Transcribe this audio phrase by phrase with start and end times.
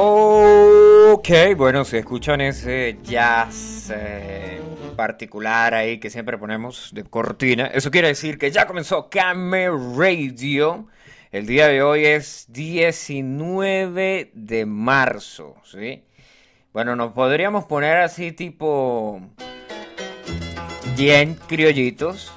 [0.00, 4.60] Ok, bueno, si escuchan ese jazz eh,
[4.94, 10.86] particular ahí que siempre ponemos de cortina, eso quiere decir que ya comenzó Camera Radio.
[11.32, 16.04] El día de hoy es 19 de marzo, ¿sí?
[16.72, 19.20] Bueno, nos podríamos poner así tipo
[20.96, 22.32] bien criollitos.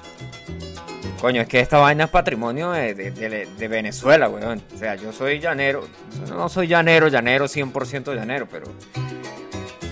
[1.22, 4.60] Coño, es que esta vaina es patrimonio de, Venezuela, weón.
[4.74, 5.86] O sea, yo soy llanero.
[6.28, 8.66] No soy llanero, llanero, 100% llanero, pero.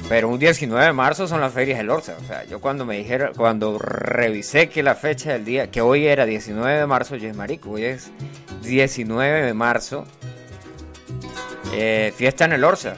[0.09, 2.17] Pero un 19 de marzo son las ferias del Orsa.
[2.21, 6.09] O sea, yo cuando me dijeron, cuando revisé que la fecha del día, que hoy
[6.09, 8.11] era 19 de marzo, yo es marico, hoy es
[8.63, 10.05] 19 de marzo.
[11.73, 12.97] Eh, fiesta en el Orsa.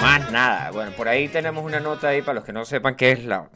[0.00, 0.70] Más nada.
[0.70, 3.50] Bueno, por ahí tenemos una nota ahí para los que no sepan qué es la,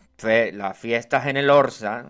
[0.53, 2.05] la fiestas en el Orsa.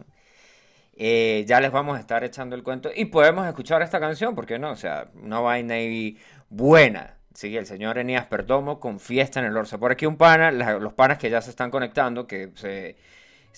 [0.98, 4.46] Eh, ya les vamos a estar echando el cuento y podemos escuchar esta canción, ¿por
[4.46, 4.70] qué no?
[4.70, 6.18] O sea, una vaina ahí
[6.48, 7.16] buena.
[7.34, 9.77] Sí, el señor Enías Perdomo con fiesta en el Orsa.
[9.77, 12.96] Por aquí un pana, los panas que ya se están conectando, que se,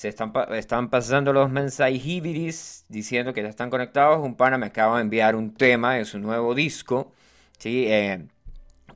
[0.08, 4.18] están, están pasando los mensajibiris diciendo que ya están conectados.
[4.18, 7.12] Un pana me acaba de enviar un tema de su nuevo disco.
[7.58, 7.84] ¿sí?
[7.86, 8.26] Eh,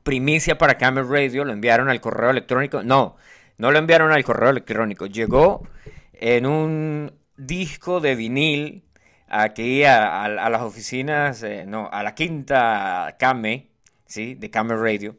[0.03, 2.83] primicia para Camel Radio, lo enviaron al correo electrónico.
[2.83, 3.15] No,
[3.57, 5.05] no lo enviaron al correo electrónico.
[5.05, 5.65] Llegó
[6.13, 8.83] en un disco de vinil
[9.27, 13.69] aquí a, las oficinas, eh, no, a la quinta Came,
[14.05, 14.35] ¿sí?
[14.35, 15.17] De Came Radio.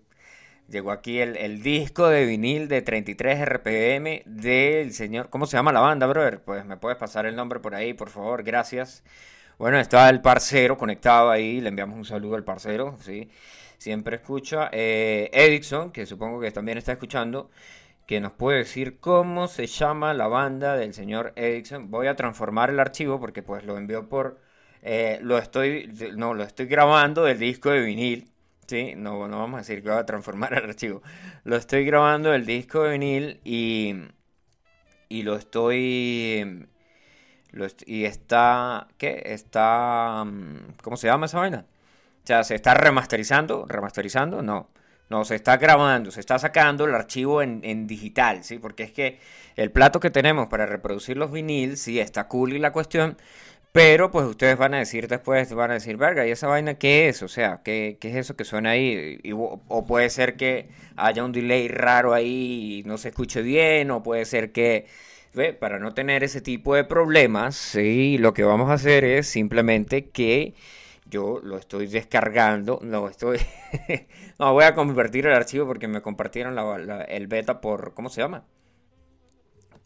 [0.68, 5.28] Llegó aquí el, disco de vinil de 33 RPM del señor.
[5.28, 6.42] ¿Cómo se llama la banda, brother?
[6.42, 9.04] Pues me puedes pasar el nombre por ahí, por favor, gracias.
[9.58, 13.30] Bueno, está el parcero conectado ahí, le enviamos un saludo al parcero, ¿sí?
[13.78, 14.70] Siempre escucha.
[14.72, 17.50] Eh, Edison, que supongo que también está escuchando
[18.06, 21.90] que nos puede decir cómo se llama la banda del señor Edison.
[21.90, 24.40] Voy a transformar el archivo porque pues lo envió por...
[24.82, 25.90] Eh, lo estoy...
[26.16, 28.30] No, lo estoy grabando del disco de vinil.
[28.66, 31.02] Sí, no, no vamos a decir que voy a transformar el archivo.
[31.44, 33.94] Lo estoy grabando del disco de vinil y...
[35.08, 36.68] Y lo estoy...
[37.86, 38.88] Y está...
[38.98, 39.22] ¿Qué?
[39.26, 40.24] Está...
[40.26, 41.66] Mm, ¿Cómo se llama esa vaina?
[42.24, 43.66] O sea, se está remasterizando.
[43.66, 44.42] ¿Remasterizando?
[44.42, 44.68] No
[45.10, 48.58] no, se está grabando, se está sacando el archivo en, digital, ¿sí?
[48.58, 49.18] Porque es que
[49.56, 53.16] el plato que tenemos para reproducir los vinil, sí, está cool y la cuestión,
[53.72, 57.08] pero pues ustedes van a decir después, van a decir, verga, ¿y esa vaina qué
[57.08, 57.22] es?
[57.22, 59.20] O sea, ¿qué, es eso que suena ahí?
[59.34, 64.02] o, puede ser que haya un delay raro ahí y no se escuche bien, o
[64.02, 64.86] puede ser que...
[65.58, 70.06] Para no tener ese tipo de problemas, sí, lo que vamos a hacer es simplemente
[70.10, 70.54] que
[71.06, 73.38] yo lo estoy descargando, lo estoy...
[74.38, 76.58] no, voy a convertir el archivo porque me compartieron
[77.08, 77.94] el beta por...
[77.94, 78.44] ¿Cómo se llama?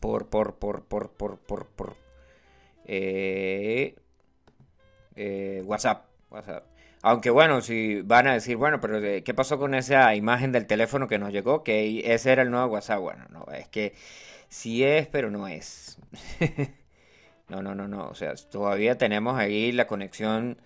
[0.00, 1.96] Por, por, por, por, por, por, por...
[2.84, 3.96] Eh,
[5.16, 6.64] eh, WhatsApp, WhatsApp.
[7.02, 11.06] Aunque bueno, si van a decir, bueno, pero ¿qué pasó con esa imagen del teléfono
[11.06, 11.62] que nos llegó?
[11.62, 13.00] Que ese era el nuevo WhatsApp.
[13.00, 13.94] Bueno, no, es que
[14.48, 15.98] sí es, pero no es.
[17.48, 18.08] no, no, no, no.
[18.08, 20.58] O sea, todavía tenemos ahí la conexión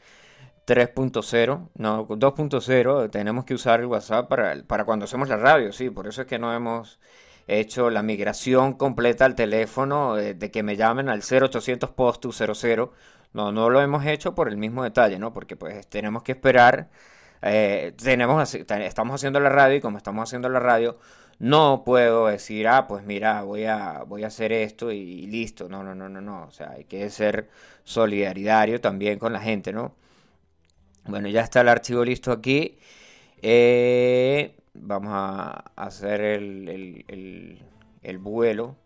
[0.67, 5.91] 3.0, no, 2.0, tenemos que usar el WhatsApp para, para cuando hacemos la radio, sí,
[5.91, 6.99] por eso es que no hemos
[7.47, 12.93] hecho la migración completa al teléfono de, que me llamen al 0800 post 00.
[13.33, 15.33] No, no lo hemos hecho por el mismo detalle, ¿no?
[15.33, 16.91] Porque pues tenemos que esperar,
[17.43, 20.99] eh, tenemos, estamos haciendo la radio y como estamos haciendo la radio,
[21.39, 25.69] no puedo decir, ah, pues mira, voy a, voy a hacer esto y listo.
[25.69, 26.45] No, no, no, no, no.
[26.45, 27.49] O sea, hay que ser
[27.85, 29.95] solidario también con la gente, ¿no?
[31.07, 32.79] Bueno, ya está el archivo listo aquí.
[33.41, 37.59] Eh, vamos a hacer el,
[38.03, 38.77] el, vuelo.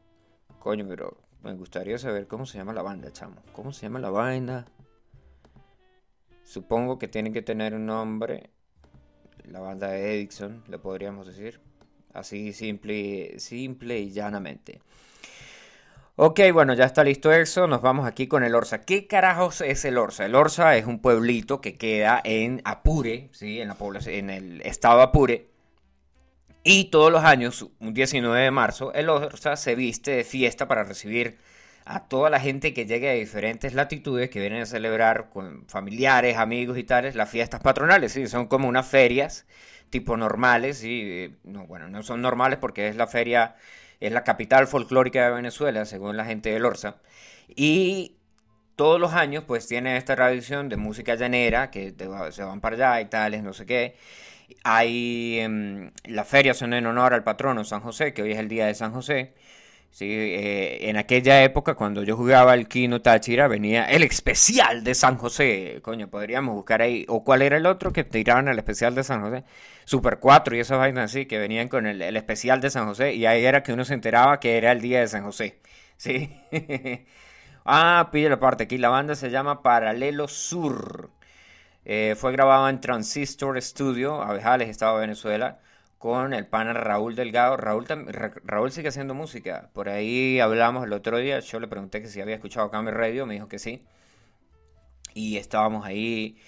[0.58, 3.36] Coño, pero me gustaría saber cómo se llama la banda, chamo.
[3.52, 4.66] ¿Cómo se llama la banda?
[6.42, 8.50] Supongo que tiene que tener un nombre.
[9.44, 11.60] La banda de Edison, le podríamos decir.
[12.14, 14.80] Así simple, simple y llanamente.
[16.18, 17.66] Ok, bueno, ya está listo eso.
[17.66, 18.80] Nos vamos aquí con el Orsa.
[18.80, 20.24] ¿Qué carajos es el Orsa?
[20.24, 23.60] El Orsa es un pueblito que queda en Apure, ¿sí?
[23.60, 25.50] en, la población, en el estado Apure.
[26.64, 30.84] Y todos los años, un 19 de marzo, el Orsa se viste de fiesta para
[30.84, 31.36] recibir
[31.84, 36.38] a toda la gente que llegue de diferentes latitudes que vienen a celebrar con familiares,
[36.38, 38.12] amigos y tales las fiestas patronales.
[38.12, 38.26] ¿sí?
[38.26, 39.46] Son como unas ferias
[39.90, 40.78] tipo normales.
[40.78, 41.34] ¿sí?
[41.44, 43.54] No, bueno, no son normales porque es la feria
[44.00, 46.96] es la capital folclórica de Venezuela, según la gente del Orsa.
[47.48, 48.16] Y
[48.76, 51.94] todos los años pues tiene esta tradición de música llanera, que
[52.30, 53.96] se van para allá y tales, no sé qué.
[54.64, 58.48] Hay, em, las ferias son en honor al patrono San José, que hoy es el
[58.48, 59.34] día de San José.
[59.96, 64.94] Sí, eh, en aquella época, cuando yo jugaba al Kino Táchira, venía el especial de
[64.94, 65.80] San José.
[65.82, 67.06] Coño, podríamos buscar ahí.
[67.08, 69.44] ¿O cuál era el otro que tiraban el especial de San José?
[69.86, 73.14] Super 4 y esas vainas así, que venían con el, especial de San José.
[73.14, 75.60] Y ahí era que uno se enteraba que era el día de San José.
[75.96, 76.30] Sí.
[77.64, 78.76] ah, pide la parte aquí.
[78.76, 81.10] La banda se llama Paralelo Sur.
[81.86, 85.58] Eh, fue grabado en Transistor Studio, Abejales, Estado de Venezuela
[85.98, 87.56] con el pana Raúl Delgado.
[87.56, 87.86] Raúl,
[88.44, 89.70] Raúl sigue haciendo música.
[89.72, 91.40] Por ahí hablamos el otro día.
[91.40, 93.26] Yo le pregunté que si había escuchado Camel Radio.
[93.26, 93.82] Me dijo que sí.
[95.14, 96.38] Y estábamos ahí.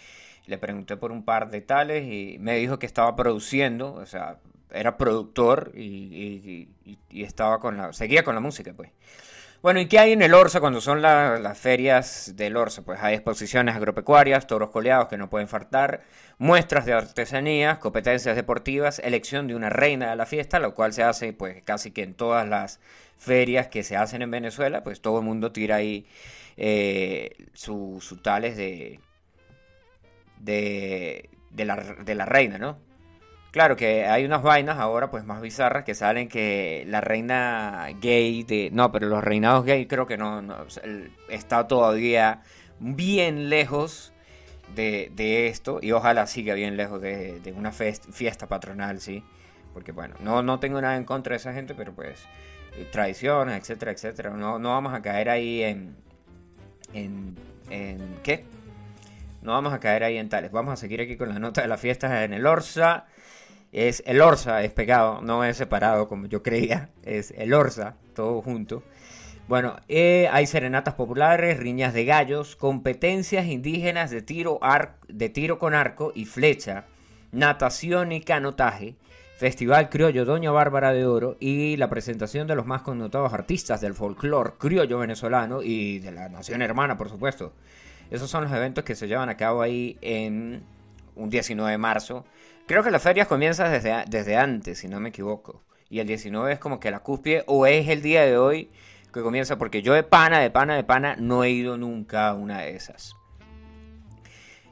[0.47, 3.95] Le pregunté por un par de tales y me dijo que estaba produciendo.
[3.95, 4.39] O sea,
[4.71, 6.69] era productor y,
[7.11, 7.93] y estaba con la.
[7.93, 8.91] Seguía con la música, pues.
[9.61, 12.83] Bueno, ¿y qué hay en el Orsa cuando son las ferias del Orsa?
[12.83, 16.05] Pues hay exposiciones agropecuarias, toros coleados que no pueden faltar,
[16.39, 21.03] muestras de artesanías, competencias deportivas, elección de una reina de la fiesta, lo cual se
[21.03, 22.79] hace pues casi que en todas las
[23.19, 26.07] ferias que se hacen en Venezuela, pues todo el mundo tira ahí
[26.57, 29.01] eh, sus tales de,
[30.39, 31.29] de,
[31.65, 32.79] la, de la reina, ¿no?
[33.51, 38.43] Claro que hay unas vainas ahora pues más bizarras que salen que la reina gay
[38.43, 38.71] de...
[38.73, 40.43] No, pero los reinados gay creo que no,
[41.31, 42.43] está todavía
[42.79, 44.13] bien lejos
[44.75, 49.25] de, esto y ojalá siga bien lejos de, una fiesta patronal, ¿sí?
[49.73, 52.27] Porque bueno, no, no tengo nada en contra de esa gente, pero pues
[52.77, 54.31] eh, tradiciones, etcétera, etcétera.
[54.31, 55.97] No, no vamos a caer ahí en,
[56.93, 57.35] en...
[57.71, 58.45] ¿En qué?
[59.43, 60.51] No vamos a caer ahí en tales.
[60.51, 63.07] Vamos a seguir aquí con la nota de las fiestas en el Orsa
[63.73, 68.41] es el Orsa, es pegado, no es separado como yo creía, es el Orsa, todo
[68.43, 68.83] junto.
[69.49, 74.61] Bueno, eh, hay serenatas populares, riñas de gallos, competencias indígenas de tiro,
[75.09, 76.85] de tiro con arco y flecha,
[77.33, 78.97] natación y canotaje,
[79.39, 83.95] Festival Criollo Doña Bárbara de Oro y la presentación de los más connotados artistas del
[83.95, 87.53] folclore criollo venezolano y de la nación hermana, por supuesto.
[88.11, 90.65] Esos son los eventos que se llevan a cabo ahí en
[91.15, 92.25] un 19 de marzo
[92.69, 95.63] Creo que las ferias comienzan desde, desde antes, si no me equivoco.
[95.89, 98.71] Y el 19 es como que la cúspide, o es el día de hoy
[99.11, 102.35] que comienza, porque yo de pana, de pana, de pana, no he ido nunca a
[102.35, 103.17] una de esas.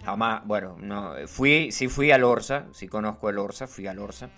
[0.05, 4.29] Jamás, bueno, no, fui, sí fui al Orsa, sí conozco el Orsa, fui al Orsa,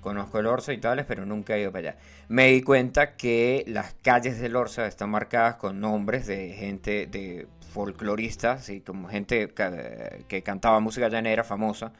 [0.00, 1.98] conozco el Orsa y tales, pero nunca he ido para allá.
[2.28, 7.48] Me di cuenta que las calles del Orsa están marcadas con nombres de gente, de
[7.70, 11.92] folcloristas, y como gente que, que cantaba música llanera famosa,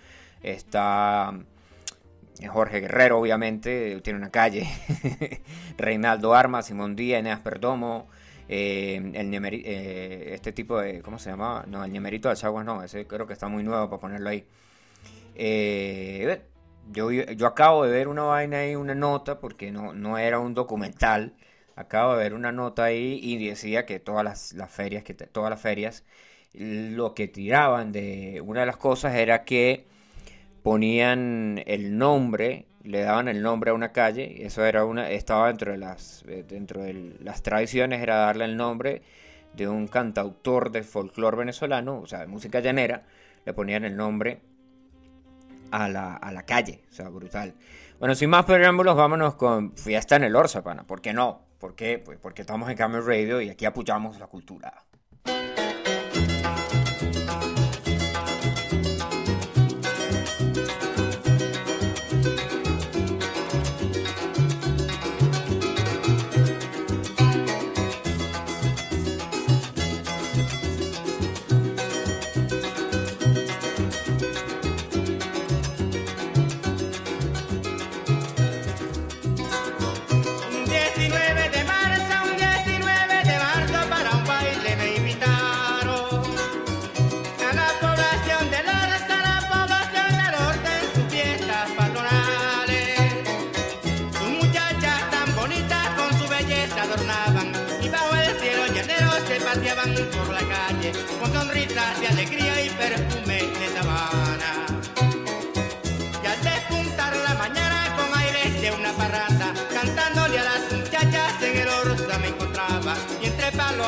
[0.44, 1.32] Está
[2.41, 4.69] eh, Jorge Guerrero, obviamente, tiene una calle.
[5.79, 8.08] Reinaldo Armas, Simón Díaz, Eneas Perdomo.
[8.49, 11.00] Eh, el eh, este tipo de.
[11.02, 11.64] ¿Cómo se llama?
[11.69, 14.46] No, el Ñemerito de Chaguas no, ese creo que está muy nuevo para ponerlo ahí.
[16.93, 20.55] yo, yo acabo de ver una vaina ahí, una nota, porque no, no era un
[20.55, 21.35] documental.
[21.76, 25.50] Acabo de ver una nota ahí y decía que todas las, las ferias, que todas
[25.50, 26.05] las ferias,
[26.52, 29.87] lo que tiraban de una de las cosas era que
[30.64, 35.49] ponían el nombre, le daban el nombre a una calle, y eso era una, estaba
[35.49, 39.02] dentro de las, eh, dentro de las tradiciones, era darle el nombre
[39.55, 43.02] de un cantautor de folclore venezolano, o sea, de música llanera,
[43.44, 44.40] le ponían el nombre
[45.70, 47.52] a la, a la calle, o sea, brutal.
[47.99, 50.84] Bueno, sin más preámbulos, vámonos con Fiesta en el Orsa, pana.
[50.87, 51.43] ¿Por qué no?
[51.58, 51.99] ¿Por qué?
[51.99, 54.82] Pues porque estamos en Camel Radio y aquí apoyamos la cultura.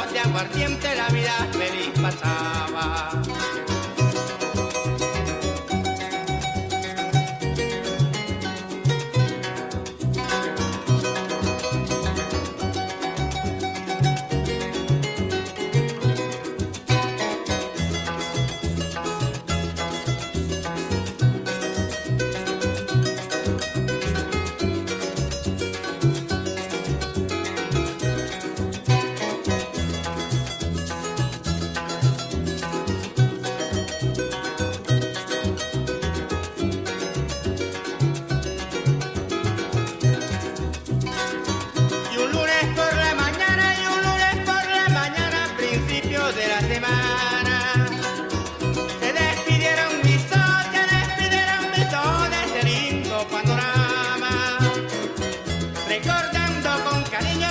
[0.02, 3.25] Aguardiente la vida feliz pasaba.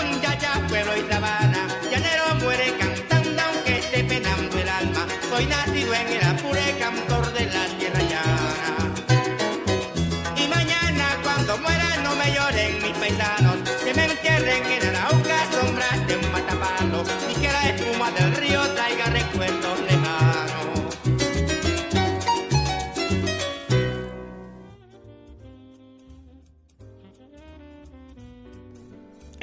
[0.05, 5.07] chinchacha, pueblo y sabana, llanero muere cantando aunque esté penando el alma.
[5.29, 6.14] Soy nacido en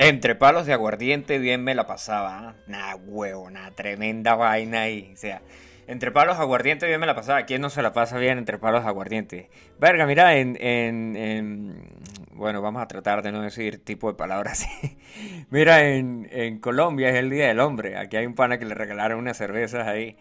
[0.08, 2.54] Entre palos de aguardiente bien me la pasaba.
[2.58, 2.62] ¿eh?
[2.66, 5.10] Nah, huevo, nada, tremenda vaina ahí.
[5.14, 5.42] O sea,
[5.86, 7.44] entre palos de aguardiente bien me la pasaba.
[7.44, 9.50] ¿Quién no se la pasa bien entre palos de aguardiente?
[9.78, 11.88] Verga, mira, en, en, en-
[12.32, 14.66] Bueno, vamos a tratar de no decir tipo de palabras.
[15.50, 17.96] Mira, en, en Colombia es el Día del Hombre.
[17.98, 20.16] Aquí hay un pana que le regalaron unas cervezas ahí.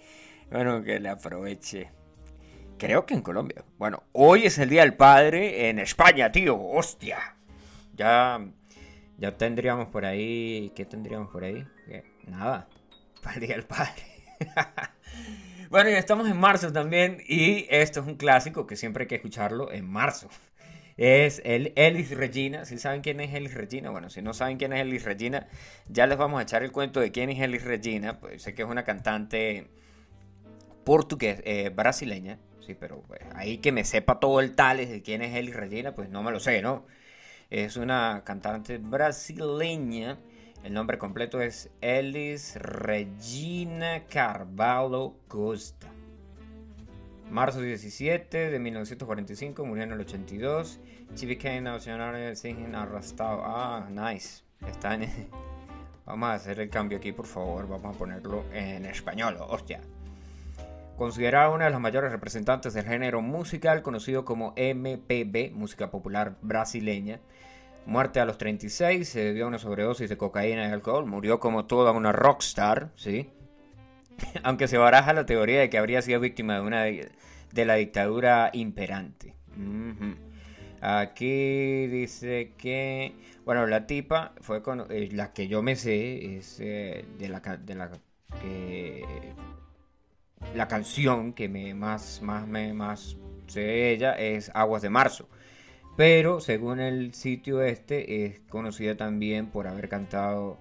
[0.52, 1.90] Bueno, que le aproveche.
[2.78, 3.64] Creo que en Colombia.
[3.78, 6.60] Bueno, hoy es el Día del Padre en España, tío.
[6.60, 7.36] Hostia.
[7.96, 8.40] Ya,
[9.22, 10.72] ya tendríamos por ahí.
[10.76, 11.64] ¿Qué tendríamos por ahí?
[11.86, 12.04] ¿Qué?
[12.26, 12.68] Nada.
[13.24, 14.02] Para el Padre.
[15.70, 17.22] bueno, ya estamos en marzo también.
[17.28, 20.28] Y esto es un clásico que siempre hay que escucharlo en marzo.
[20.98, 22.66] Es el Elis Regina.
[22.66, 25.48] Si saben quién es Elis Regina, bueno, si no saben quién es Elis Regina,
[25.88, 28.20] ya les vamos a echar el cuento de quién es Elis Regina.
[28.20, 29.68] Pues sé que es una cantante
[30.84, 35.22] portugués, eh, brasileña, sí, pero pues, ahí que me sepa todo el tales de quién
[35.22, 36.88] es Elis Regina, pues no me lo sé, ¿no?
[37.52, 40.18] Es una cantante brasileña,
[40.64, 45.88] el nombre completo es Elis Regina Carvalho Costa.
[47.30, 50.80] Marzo 17 de 1945, murió en el 82.
[51.14, 53.42] She became national singing arrastado.
[53.44, 54.44] Ah, nice.
[54.66, 54.98] Está.
[56.06, 57.68] Vamos a hacer el cambio aquí, por favor.
[57.68, 59.36] Vamos a ponerlo en español.
[59.42, 59.82] Hostia.
[60.98, 67.20] Considerada una de las mayores representantes del género musical conocido como MPB, música popular brasileña.
[67.86, 71.06] Muerte a los 36, se debió a una sobredosis de cocaína y alcohol.
[71.06, 73.30] Murió como toda una rockstar, ¿sí?
[74.44, 78.50] Aunque se baraja la teoría de que habría sido víctima de una de, la dictadura
[78.54, 79.36] imperante.
[80.82, 83.14] Aquí dice que,
[83.46, 87.40] bueno, la tipa fue con eh, la que yo me sé es eh, de la
[87.40, 87.92] de la
[88.42, 89.04] que
[90.56, 95.30] la canción que me más más me más sé ella es Aguas de Marzo.
[95.98, 100.58] Pero según el sitio este es conocida también por haber cantado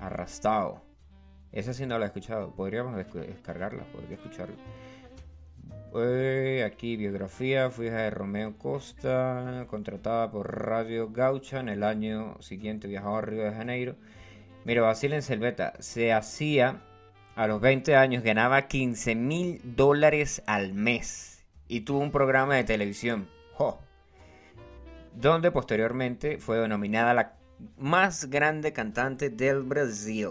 [0.00, 0.82] Arrastado.
[1.52, 2.54] Esa sí no la he escuchado.
[2.54, 4.56] Podríamos descargarla, podría escucharla.
[5.94, 12.36] Eh, aquí biografía, fue hija de Romeo Costa, contratada por Radio Gaucha en el año
[12.40, 13.96] siguiente viajaba a Río de Janeiro.
[14.64, 16.82] Mira, Basile en Selveta se hacía
[17.36, 22.64] a los 20 años, ganaba 15 mil dólares al mes y tuvo un programa de
[22.64, 23.80] televisión, ¡Jo!
[25.20, 27.34] Donde posteriormente fue denominada la
[27.76, 30.30] más grande cantante del Brasil.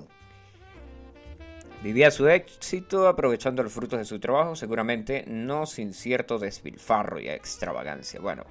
[1.83, 7.29] Vivía su éxito aprovechando los frutos de su trabajo, seguramente no sin cierto despilfarro y
[7.29, 8.19] extravagancia.
[8.19, 8.45] Bueno,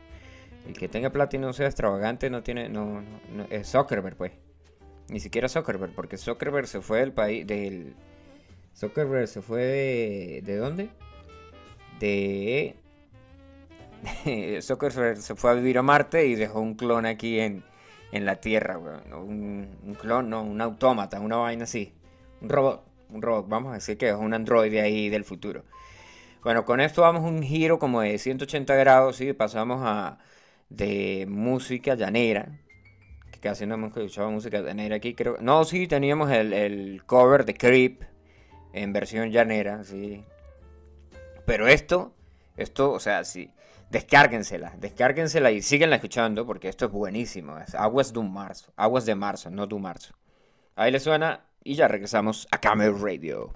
[0.66, 3.02] el que tenga plata y no sea extravagante no tiene, no,
[3.33, 4.33] no- es Zuckerberg, pues.
[5.09, 7.95] Ni siquiera Zuckerberg, porque Zuckerberg se fue del país, del...
[8.75, 10.43] Zuckerberg se fue de...
[10.45, 10.90] ¿De dónde?
[11.99, 12.76] De...
[14.62, 17.64] Zuckerberg se fue a vivir a Marte y dejó un clon aquí en,
[18.12, 18.78] en la Tierra.
[18.78, 21.92] Un, clon, no, un autómata, una vaina así.
[22.40, 25.64] Un robot, un robot, vamos a decir que es un androide ahí del futuro.
[26.42, 29.32] Bueno, con esto damos un giro como de 180 grados, ¿sí?
[29.32, 30.18] Pasamos a
[30.68, 32.60] de música llanera,
[33.32, 35.38] que casi no hemos escuchado música llanera aquí, creo.
[35.40, 38.02] No, sí, teníamos el, el cover de Creep
[38.72, 40.25] en versión llanera, sí.
[41.46, 42.12] Pero esto,
[42.56, 43.50] esto, o sea, sí,
[43.90, 47.59] descárguensela, descárguensela y síguenla escuchando porque esto es buenísimo.
[47.59, 50.14] Es Aguas de marzo, Aguas de marzo, no de marzo.
[50.75, 53.52] Ahí le suena y ya regresamos a Camel Radio.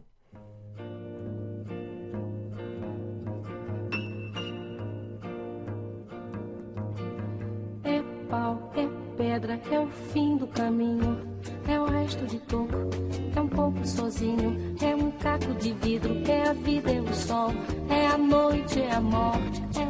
[7.84, 11.28] É pau, é pedra, é o fim do caminho.
[11.68, 12.90] É o resto de toco,
[13.34, 14.74] é um pouco sozinho.
[14.82, 17.52] É um caco de vidro, é a vida, é o sol.
[17.88, 19.89] É a noite, é a morte, é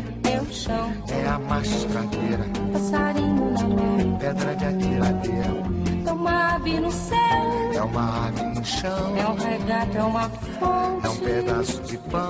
[1.61, 4.17] é a mastradeira, passarinho na mão.
[4.17, 5.51] pedra de atiradeira,
[6.05, 7.17] É uma ave no céu,
[7.73, 11.05] é uma ave no chão, é um regato, é uma fonte.
[11.05, 12.29] é um pedaço de pão,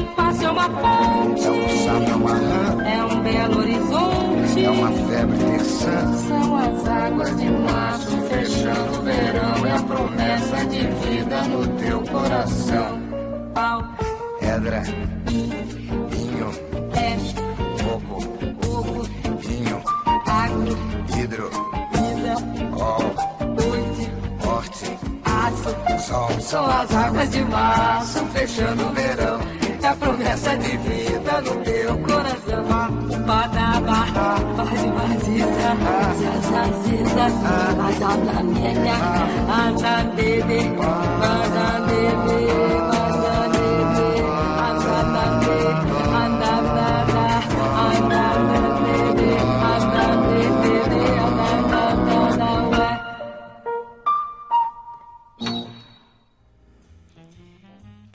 [0.00, 1.46] um passo, é uma ponte.
[1.46, 4.64] é um sapo, é uma rã, É um belo horizonte.
[4.64, 6.12] é uma febre terçã.
[6.28, 9.66] São as águas de março fechando o verão.
[9.66, 13.00] É a promessa de vida no teu coração.
[13.54, 13.84] Pau,
[14.40, 14.82] Pedra,
[15.26, 16.50] vinho,
[16.94, 17.16] é,
[17.82, 18.20] coco,
[18.62, 19.02] fogo,
[19.40, 19.82] vinho,
[20.26, 20.64] água,
[21.18, 21.50] hidro,
[21.92, 22.34] vida,
[22.72, 23.14] ol,
[24.44, 26.00] morte, aço.
[26.06, 26.30] sol.
[26.40, 32.64] São as águas de março fechando o verão muita promessa de vida no teu coração.
[33.26, 34.06] Badaba,
[34.56, 35.70] base, baziza,
[36.20, 37.24] zaza, ziza,
[37.88, 38.98] azada, minha,
[39.48, 42.69] anda, bebê, anda, bebê.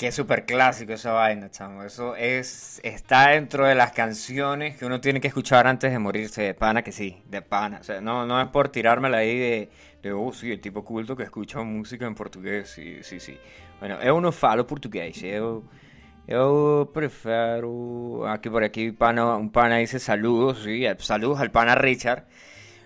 [0.05, 1.81] Qué súper clásico esa vaina, chamo.
[1.81, 6.43] Eso es, está dentro de las canciones que uno tiene que escuchar antes de morirse.
[6.43, 7.79] De pana que sí, de pana.
[7.79, 9.69] O sea, no, no es por tirármela ahí de,
[10.03, 12.69] de, oh, sí, el tipo culto que escucha música en portugués.
[12.69, 13.35] Sí, sí, sí.
[13.79, 15.23] Bueno, eu não falo português.
[15.23, 15.63] Eu,
[16.27, 18.27] eu prefiro...
[18.27, 20.85] Aquí por aquí pana, un pana dice saludos, sí.
[20.99, 22.27] Saludos al pana Richard.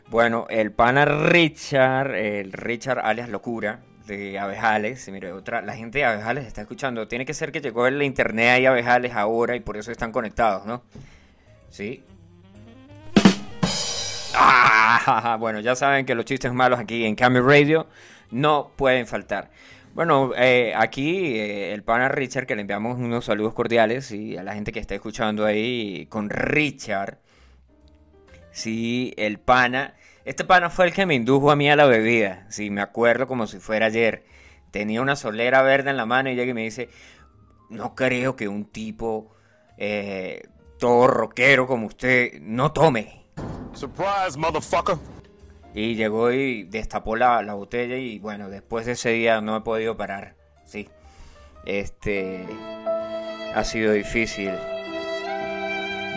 [0.07, 6.05] Bueno, el pana Richard, el Richard alias Locura de Abejales, mire, otra, la gente de
[6.05, 9.61] Abejales está escuchando, tiene que ser que llegó el internet ahí a Abejales ahora y
[9.61, 10.83] por eso están conectados, ¿no?
[11.69, 12.03] Sí.
[14.35, 17.87] Ah, bueno, ya saben que los chistes malos aquí en Cameo Radio
[18.31, 19.49] no pueden faltar.
[19.93, 24.43] Bueno, eh, aquí eh, el pana Richard, que le enviamos unos saludos cordiales y a
[24.43, 27.17] la gente que está escuchando ahí con Richard.
[28.51, 29.95] Sí, el pana.
[30.29, 32.45] Este pana fue el que me indujo a mí a la bebida.
[32.49, 34.25] Sí, me acuerdo como si fuera ayer.
[34.69, 36.87] Tenía una solera verde en la mano y llega y me dice,
[37.71, 39.31] no creo que un tipo
[39.79, 40.43] eh,
[40.77, 43.25] todo rockero como usted no tome.
[43.73, 44.97] Surprise, motherfucker.
[45.73, 49.61] Y llegó y destapó la, la botella y bueno, después de ese día no he
[49.61, 50.35] podido parar.
[50.63, 50.89] Sí.
[51.65, 52.45] Este...
[53.55, 54.51] Ha sido difícil.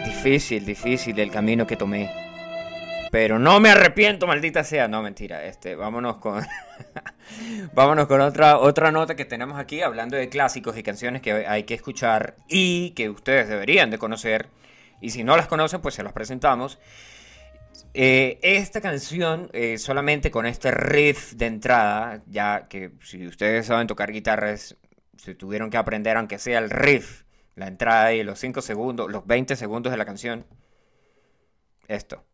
[0.04, 2.21] Difícil, difícil el camino que tomé.
[3.12, 4.88] Pero no me arrepiento, maldita sea.
[4.88, 5.44] No, mentira.
[5.44, 6.42] Este, vámonos con.
[7.74, 11.64] vámonos con otra, otra nota que tenemos aquí, hablando de clásicos y canciones que hay
[11.64, 14.48] que escuchar y que ustedes deberían de conocer.
[15.02, 16.78] Y si no las conocen, pues se las presentamos.
[17.92, 23.88] Eh, esta canción, eh, solamente con este riff de entrada, ya que si ustedes saben
[23.88, 24.78] tocar guitarras,
[25.18, 27.24] si tuvieron que aprender, aunque sea el riff,
[27.56, 30.46] la entrada y los 5 segundos, los 20 segundos de la canción,
[31.88, 32.24] esto.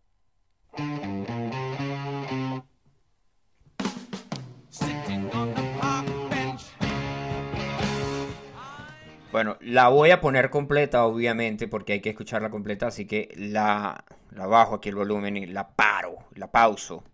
[9.31, 14.05] Bueno, la voy a poner completa, obviamente, porque hay que escucharla completa, así que la,
[14.33, 17.05] bajo aquí el volumen y la paro, la pauso.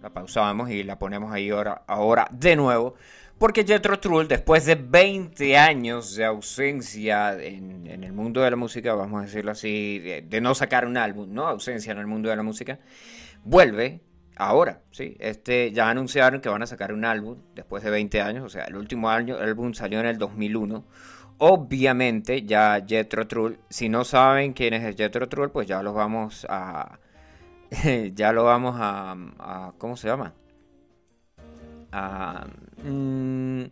[0.00, 2.94] La pausamos y la ponemos ahí ahora, ahora de nuevo.
[3.38, 8.94] Porque Jethro Tull, después de 20 años de ausencia en, el mundo de la música,
[8.94, 11.46] vamos a decirlo así, de, de no sacar un álbum, ¿no?
[11.46, 12.80] Ausencia en el mundo de la música,
[13.44, 14.00] vuelve
[14.36, 15.16] ahora, ¿sí?
[15.20, 18.64] Este, ya anunciaron que van a sacar un álbum después de 20 años, o sea,
[18.64, 20.84] el último año, el álbum salió en el 2001.
[21.38, 26.44] Obviamente, ya Jethro Tull, si no saben quién es Jethro Tull, pues ya los vamos
[26.48, 26.98] a...
[28.14, 30.34] ya lo vamos a, a- ¿Cómo se llama?
[31.92, 33.62] Mm,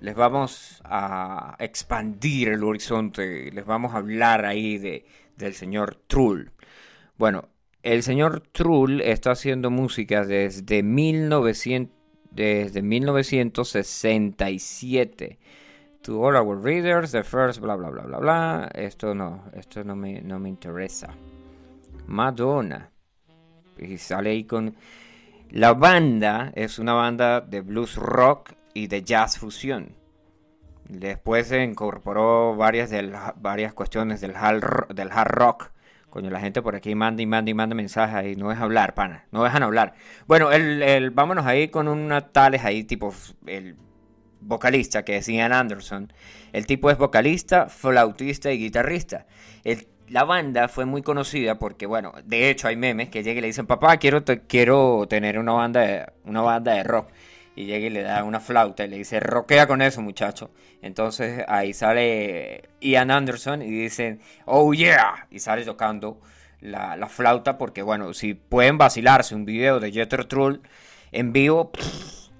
[0.00, 6.52] les vamos a expandir el horizonte, les vamos a hablar ahí de, del señor Trull.
[7.16, 7.48] Bueno,
[7.82, 11.94] el señor Trull está haciendo música desde 1900,
[12.30, 15.38] desde 1967.
[16.02, 18.70] To all our readers, the first bla bla bla bla bla.
[18.74, 21.14] Esto no, esto no me, no me interesa.
[22.06, 22.90] Madonna.
[23.78, 24.74] Y sale ahí con...
[25.54, 29.94] La banda es una banda de blues rock y de jazz fusión.
[30.88, 32.90] Después se incorporó varias,
[33.36, 35.70] varias cuestiones del hard, del hard rock.
[36.10, 38.94] Coño, la gente por aquí manda y manda y manda mensajes y no deja hablar,
[38.94, 39.26] pana.
[39.30, 39.94] No dejan hablar.
[40.26, 43.14] Bueno, el, el, vámonos ahí con una tales ahí, tipo
[43.46, 43.76] el
[44.40, 46.12] vocalista que es Ian Anderson.
[46.52, 49.28] El tipo es vocalista, flautista y guitarrista.
[49.62, 53.40] El la banda fue muy conocida porque, bueno, de hecho hay memes que llegan y
[53.42, 57.08] le dicen, papá, quiero, quiero tener una banda, de, una banda de rock.
[57.56, 60.50] Y llega y le da una flauta y le dice, roquea con eso, muchacho.
[60.82, 66.20] Entonces ahí sale Ian Anderson y dicen, oh yeah, y sale tocando
[66.60, 70.62] la, la flauta porque, bueno, si pueden vacilarse un video de Jethro Tull
[71.12, 71.70] en vivo,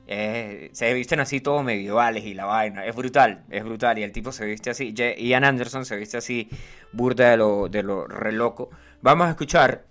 [0.06, 2.84] se visten así todos medievales y la vaina.
[2.84, 3.98] Es brutal, es brutal.
[3.98, 4.92] Y el tipo se viste así.
[4.94, 6.48] Ian Anderson se viste así,
[6.92, 8.70] burda de lo, de lo re loco.
[9.02, 9.86] Vamos a escuchar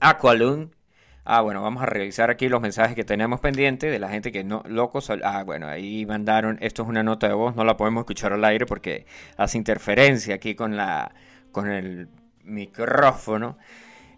[0.00, 0.70] Aqualung.
[1.28, 4.44] Ah, bueno, vamos a revisar aquí los mensajes que tenemos pendientes de la gente que
[4.44, 5.10] no, locos.
[5.24, 6.56] Ah, bueno, ahí mandaron.
[6.60, 10.36] Esto es una nota de voz, no la podemos escuchar al aire porque hace interferencia
[10.36, 11.12] aquí con la,
[11.50, 12.08] con el
[12.44, 13.58] micrófono.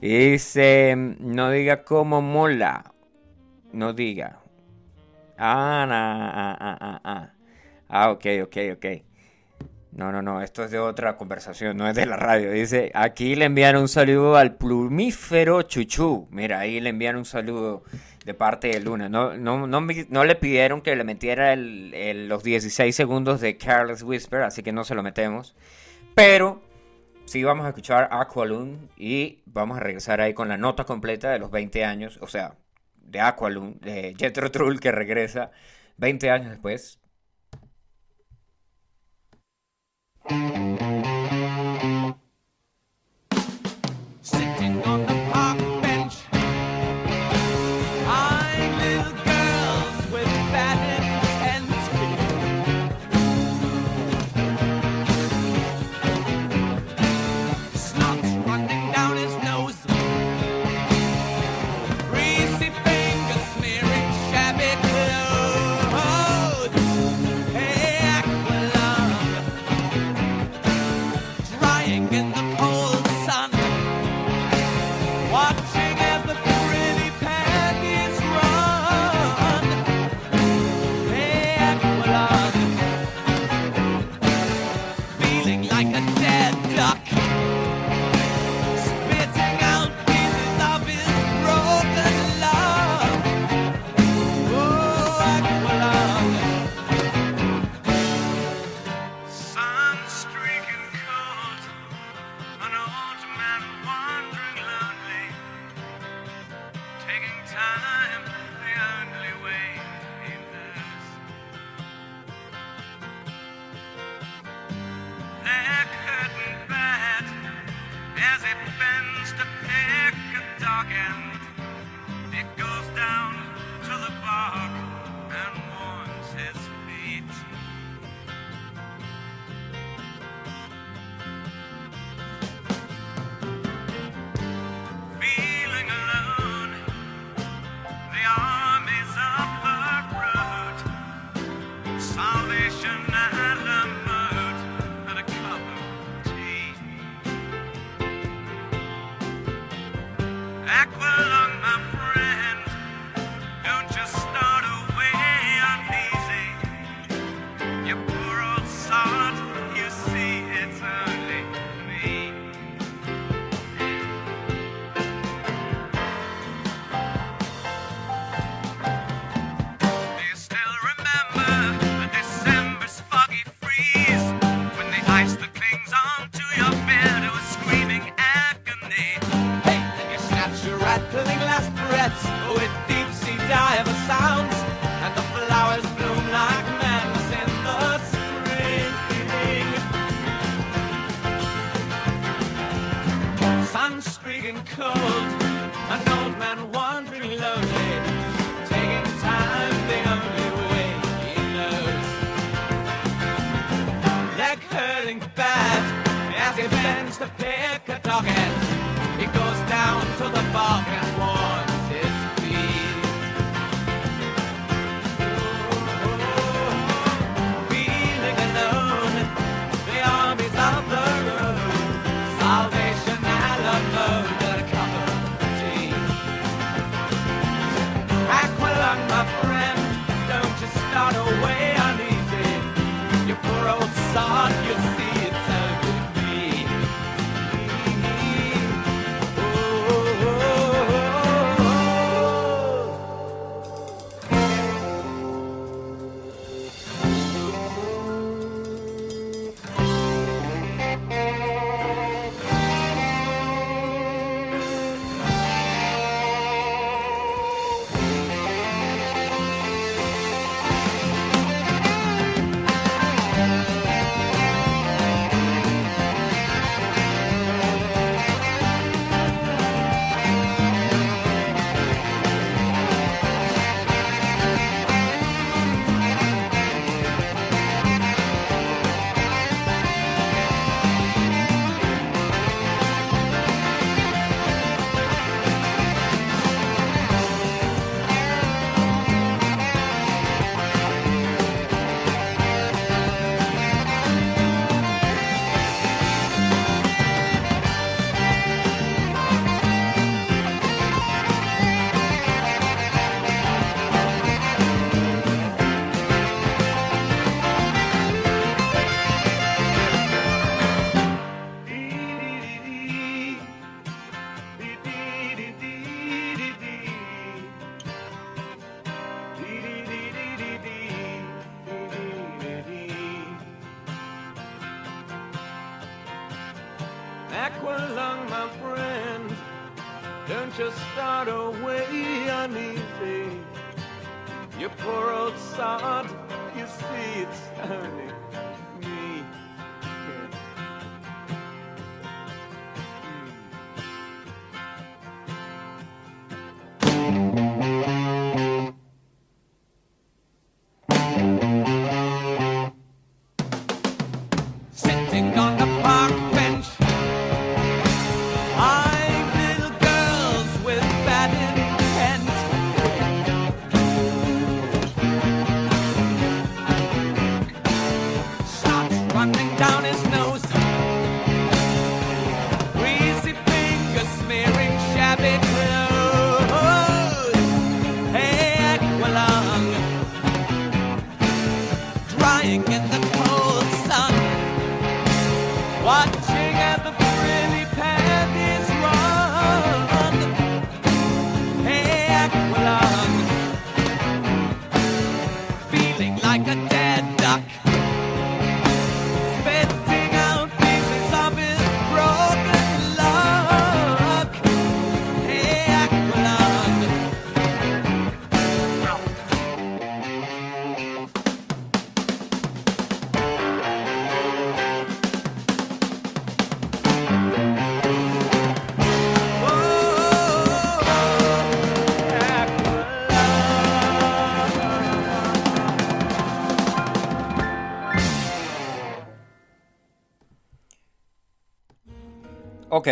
[0.03, 2.93] Y dice, no diga cómo mola.
[3.73, 4.41] No diga.
[5.39, 7.33] Ah, ah, ah, ah, ah.
[7.89, 8.87] Ah, ok, ok, ok.
[9.93, 12.53] No, no, no, esto es de otra conversación, no es de la radio.
[12.53, 16.29] Dice, aquí le envían un saludo al plumífero Chuchu.
[16.31, 17.83] Mira, ahí le envían un saludo
[18.25, 19.09] de parte de Luna.
[19.09, 24.63] No, no, no, le pidieron que le metiera los 16 segundos de Careless Whisper, así
[24.63, 25.57] que no se lo metemos.
[26.15, 26.61] Pero
[27.25, 31.39] sí vamos a escuchar Aqualung y vamos a regresar ahí con la nota completa de
[31.39, 32.55] los 20 años, o sea,
[33.11, 35.51] de Aqualung, de Jethro Tull, que regresa
[35.97, 37.01] 20 años después.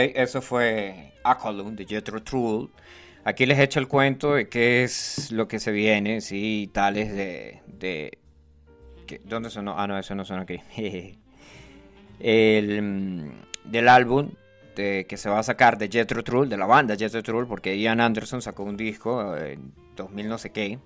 [0.04, 2.70] Eso fue Aqualung de Jethro Tull.
[3.24, 7.60] Aquí les echo el cuento de qué es lo que se viene, sí, tales de...
[7.66, 8.18] de
[9.06, 9.74] que- ¿Dónde sonó?
[9.78, 10.60] Ah, no, eso no suena aquí.
[12.20, 13.30] el, mm,
[13.64, 14.30] del álbum
[14.76, 17.78] de- que se va a sacar de Jethro Tull, de la banda Jethro Tull, porque
[17.78, 20.78] Ian Anderson sacó un disco en 2000 no sé qué,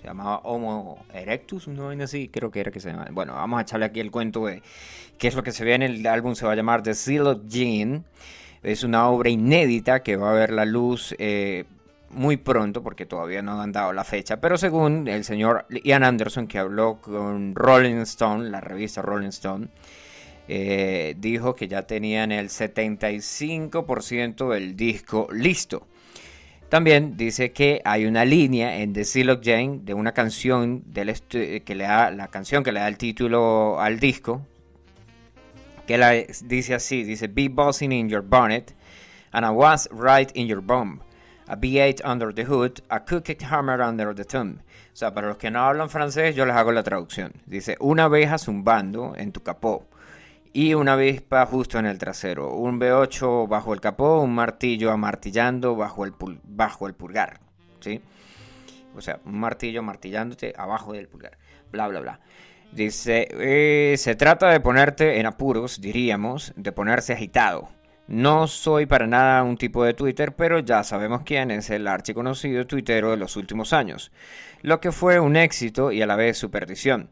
[0.00, 3.10] se llamaba Homo Erectus, una vaina así, creo que era que se llamaba.
[3.12, 4.62] Bueno, vamos a echarle aquí el cuento de
[5.18, 5.86] qué es lo que se viene.
[5.86, 8.02] El álbum se va a llamar The Seal Gene.
[8.64, 11.64] Es una obra inédita que va a ver la luz eh,
[12.08, 14.40] muy pronto, porque todavía no han dado la fecha.
[14.40, 19.68] Pero según el señor Ian Anderson, que habló con Rolling Stone, la revista Rolling Stone,
[20.48, 25.86] eh, dijo que ya tenían el 75% del disco listo.
[26.70, 31.14] También dice que hay una línea en The Seal of Jane de una canción del
[31.28, 34.40] que le da la canción que le da el título al disco
[35.86, 36.12] que la
[36.44, 38.74] dice así, dice be buzzing in your bonnet
[39.32, 41.00] and I was right in your bum.
[41.46, 44.60] A B8 under the hood, a cookie hammer under the thumb.
[44.94, 47.32] O sea, para los que no hablan francés, yo les hago la traducción.
[47.44, 49.86] Dice, una abeja zumbando en tu capó
[50.54, 52.54] y una avispa justo en el trasero.
[52.54, 57.40] Un B8 bajo el capó, un martillo amartillando bajo el, bajo el pulgar.
[57.80, 58.00] ¿Sí?
[58.96, 61.36] O sea, un martillo martillándote abajo del pulgar.
[61.72, 62.20] Bla, bla, bla.
[62.74, 67.68] Dice, eh, se trata de ponerte en apuros, diríamos, de ponerse agitado.
[68.08, 72.66] No soy para nada un tipo de Twitter, pero ya sabemos quién es el archiconocido
[72.66, 74.10] tuitero de los últimos años.
[74.60, 77.10] Lo que fue un éxito y a la vez su perdición.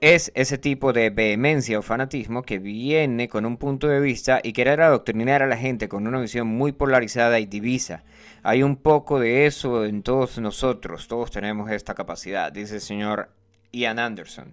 [0.00, 4.52] Es ese tipo de vehemencia o fanatismo que viene con un punto de vista y
[4.52, 8.04] querer adoctrinar a la gente con una visión muy polarizada y divisa.
[8.44, 13.30] Hay un poco de eso en todos nosotros, todos tenemos esta capacidad, dice el señor
[13.74, 14.52] Ian Anderson.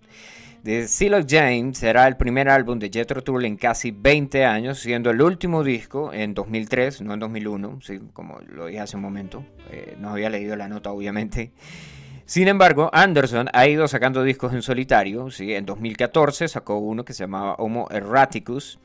[0.64, 5.10] The Seal Jane será el primer álbum de Jethro Tull en casi 20 años, siendo
[5.10, 9.44] el último disco en 2003, no en 2001, sí, como lo dije hace un momento.
[9.72, 11.52] Eh, no había leído la nota, obviamente.
[12.26, 15.32] Sin embargo, Anderson ha ido sacando discos en solitario.
[15.32, 15.54] ¿sí?
[15.54, 18.80] En 2014 sacó uno que se llamaba Homo Erraticus.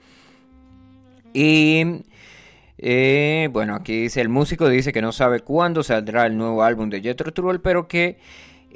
[1.32, 2.02] Y
[2.78, 6.90] eh, bueno, aquí dice el músico dice que no sabe cuándo saldrá el nuevo álbum
[6.90, 8.18] de Jethro Tull, pero que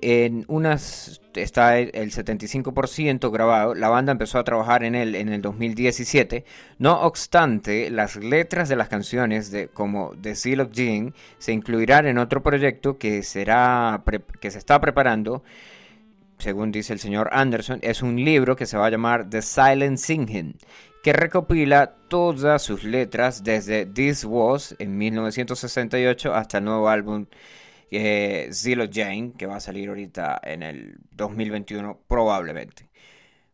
[0.02, 3.74] en unas está el el 75% grabado.
[3.74, 6.44] La banda empezó a trabajar en él en el 2017.
[6.78, 12.06] No obstante, las letras de las canciones de como The Seal of Jean se incluirán
[12.06, 14.02] en otro proyecto que será
[14.40, 15.42] que se está preparando.
[16.38, 19.98] Según dice el señor Anderson, es un libro que se va a llamar The Silent
[19.98, 20.56] Singing,
[21.02, 27.26] que recopila todas sus letras desde This Was en 1968 hasta el nuevo álbum
[27.90, 32.88] eh, Zero Jane, que va a salir ahorita en el 2021 probablemente.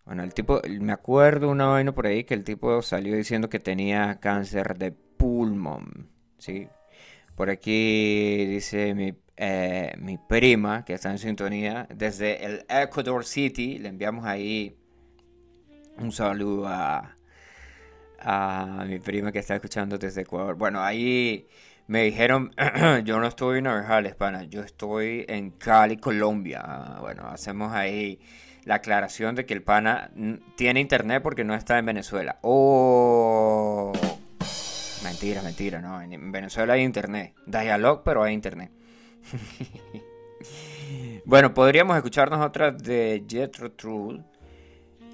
[0.04, 3.58] Bueno, el tipo, me acuerdo una vaina por ahí que el tipo salió diciendo que
[3.58, 6.68] tenía cáncer de pulmón, ¿sí?
[7.34, 13.78] Por aquí dice mi, eh, mi prima, que está en sintonía, desde el Ecuador City,
[13.78, 14.76] le enviamos ahí
[15.98, 17.16] un saludo a,
[18.20, 20.56] a mi prima que está escuchando desde Ecuador.
[20.56, 21.48] Bueno, ahí
[21.86, 22.52] Me dijeron,
[23.04, 26.62] yo no estoy en Aberjales, pana, yo estoy en Cali, Colombia.
[26.64, 28.20] Ah, Bueno, hacemos ahí
[28.64, 30.10] la aclaración de que el pana
[30.56, 32.38] tiene internet porque no está en Venezuela.
[32.42, 33.92] Oh,
[35.04, 36.02] mentira, mentira, no.
[36.02, 37.34] En Venezuela hay internet.
[37.46, 38.70] Dialog, pero hay internet.
[41.24, 44.24] Bueno, podríamos escucharnos otra de Jethro Tull.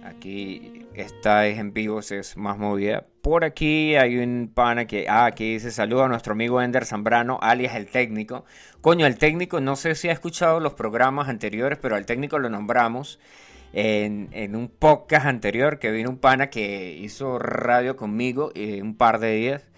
[0.04, 3.06] Aquí esta es en vivo, es más movida.
[3.22, 7.38] Por aquí hay un pana que, ah, aquí dice saludo a nuestro amigo Ender Zambrano,
[7.40, 8.44] alias el técnico.
[8.80, 12.50] Coño, el técnico, no sé si ha escuchado los programas anteriores, pero al técnico lo
[12.50, 13.20] nombramos
[13.72, 18.96] en, en un podcast anterior que vino un pana que hizo radio conmigo eh, un
[18.96, 19.70] par de días.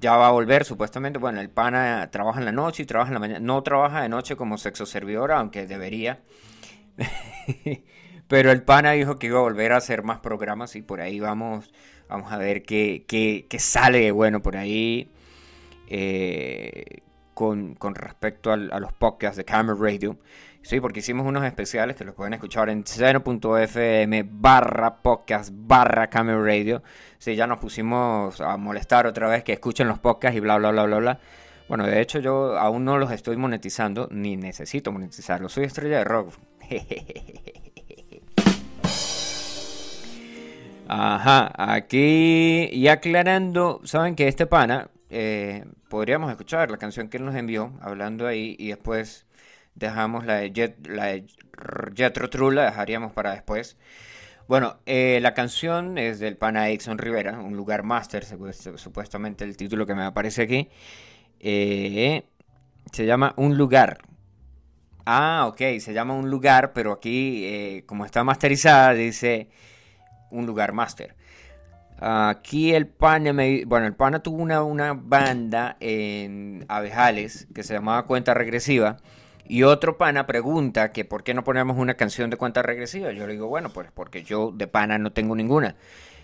[0.00, 1.20] Ya va a volver, supuestamente.
[1.20, 3.40] Bueno, el pana trabaja en la noche y trabaja en la mañana.
[3.40, 6.20] No trabaja de noche como sexo servidor, aunque debería.
[8.28, 11.20] Pero el pana dijo que iba a volver a hacer más programas y por ahí
[11.20, 11.72] vamos,
[12.08, 15.10] vamos a ver qué, qué- qué sale bueno por ahí
[15.88, 17.02] eh,
[17.34, 20.18] con, con respecto al- a los podcasts de Camera Radio.
[20.62, 26.38] Sí, porque hicimos unos especiales que los pueden escuchar en seno.fm barra podcast barra Camera
[26.42, 26.82] Radio.
[27.18, 30.70] Sí, ya nos pusimos a molestar otra vez que escuchen los podcasts y bla, bla,
[30.70, 31.20] bla, bla, bla.
[31.68, 35.52] Bueno, de hecho yo aún no los estoy monetizando, ni necesito monetizarlos.
[35.52, 36.32] Soy estrella de rock.
[40.86, 47.24] Ajá, aquí y aclarando, saben que este pana, eh, podríamos escuchar la canción que él
[47.24, 49.26] nos envió, hablando ahí, y después
[49.74, 51.20] dejamos la de, Jet, la
[52.28, 53.78] Tull, la dejaríamos para después.
[54.46, 59.56] Bueno, eh, la canción es del pana Edson Rivera, un lugar master, supuest- supuestamente el
[59.56, 60.68] título que me aparece aquí.
[61.40, 62.24] Eh,
[62.92, 63.98] se llama Un lugar.
[65.06, 69.48] Ah, ok, se llama Un lugar, pero aquí, como está masterizada, dice
[70.34, 71.14] Un lugar master.
[72.00, 77.74] Aquí el pana me, bueno, el pana tuvo una, una banda en Abejales que se
[77.74, 78.98] llamaba Cuenta Regresiva.
[79.46, 83.12] Y otro pana pregunta que por qué no ponemos una canción de cuenta regresiva.
[83.12, 85.76] Yo le digo, bueno, pues porque yo de pana no tengo ninguna.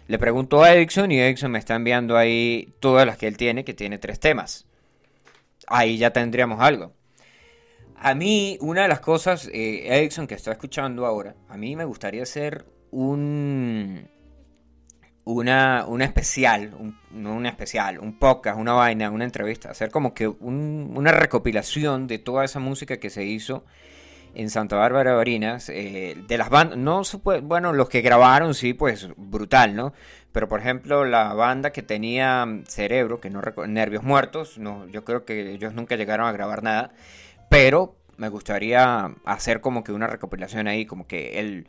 [0.09, 3.65] Le pregunto a Edison y Edison me está enviando ahí todas las que él tiene,
[3.65, 4.67] que tiene tres temas.
[5.67, 6.93] Ahí ya tendríamos algo.
[7.97, 11.85] A mí, una de las cosas, eh, Edison, que está escuchando ahora, a mí me
[11.85, 14.09] gustaría hacer un,
[15.25, 20.15] una, una especial, un- no una especial, un podcast, una vaina, una entrevista, hacer como
[20.15, 23.65] que un- una recopilación de toda esa música que se hizo
[24.35, 27.03] en Santa Bárbara Barinas, eh, de las bandas, no
[27.43, 29.93] bueno, los que grabaron sí, pues brutal, ¿no?
[30.33, 35.05] Pero por ejemplo, la banda que tenía mm, Cerebro, que no Nervios Muertos, no, yo
[35.05, 36.93] creo que ellos nunca llegaron a grabar nada,
[37.49, 41.67] pero me gustaría hacer como que una recopilación ahí, como que el,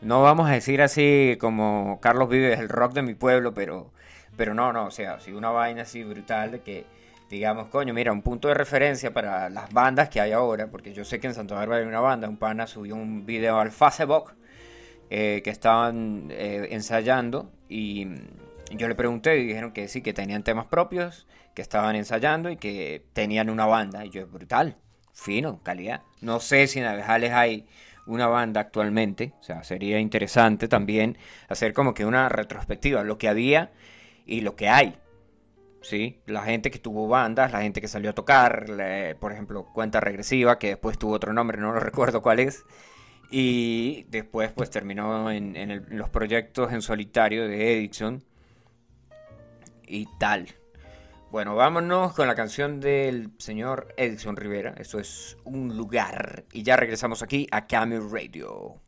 [0.00, 3.92] no vamos a decir así como Carlos Vives, el rock de mi pueblo, pero,
[4.36, 6.86] pero no, no, o sea, sí una vaina así brutal de que,
[7.30, 11.04] digamos, coño, mira, un punto de referencia para las bandas que hay ahora, porque yo
[11.04, 14.32] sé que en Santa Bárbara hay una banda, un pana subió un video al Facebook
[15.10, 18.06] eh, que estaban eh, ensayando y
[18.70, 22.56] yo le pregunté y dijeron que sí, que tenían temas propios, que estaban ensayando y
[22.56, 24.04] que tenían una banda.
[24.04, 24.76] Y yo, brutal,
[25.12, 26.02] fino, calidad.
[26.20, 27.66] No sé si en Abejales hay
[28.06, 31.16] una banda actualmente, o sea, sería interesante también
[31.48, 33.72] hacer como que una retrospectiva, lo que había
[34.26, 34.98] y lo que hay.
[35.80, 36.18] ¿sí?
[36.26, 38.66] La gente que tuvo bandas, la gente que salió a tocar,
[39.20, 42.64] por ejemplo, Cuenta Regresiva, que después tuvo otro nombre, no lo recuerdo cuál es.
[43.30, 48.22] Y después pues terminó en el- en los proyectos en solitario de Edison
[49.86, 50.48] y tal.
[51.34, 54.72] Bueno, vámonos con la canción del señor Edison Rivera.
[54.78, 56.44] Eso es Un lugar.
[56.52, 58.83] Y ya regresamos aquí a Camel Radio.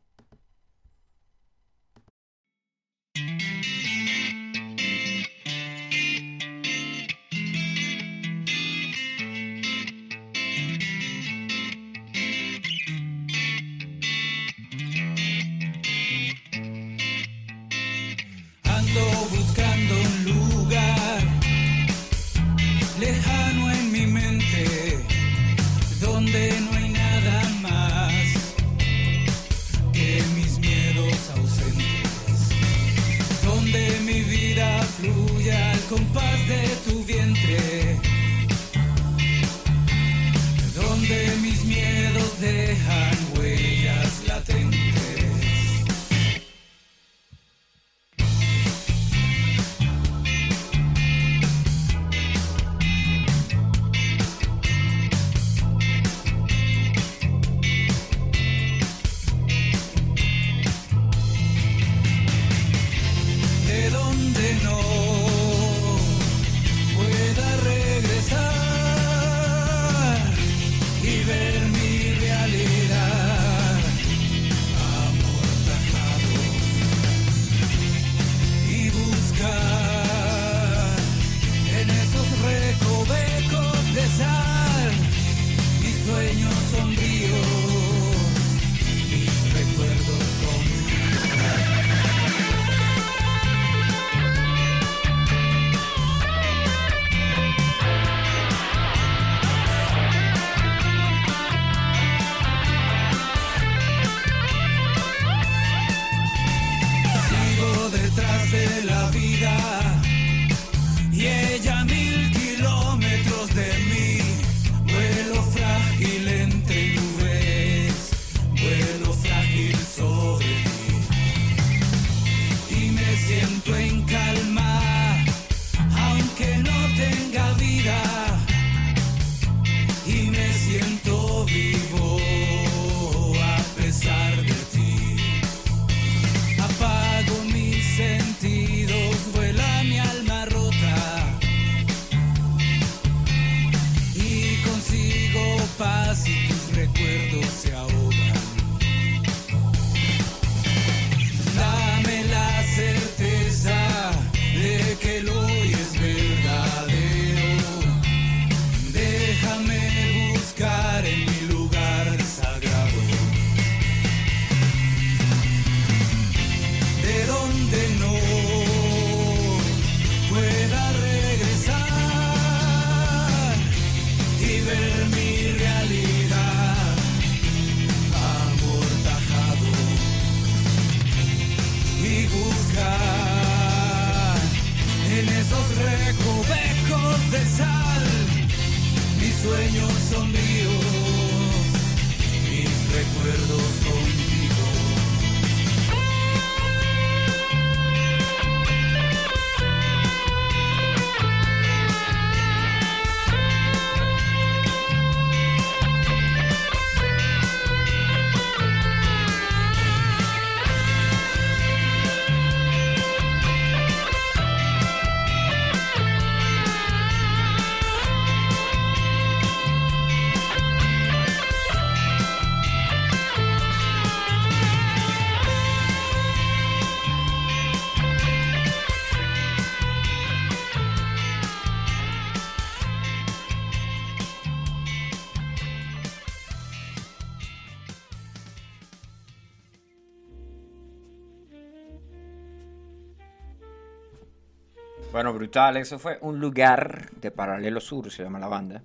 [245.16, 248.82] Bueno, brutal, eso fue un lugar de Paralelo Sur, se llama la banda.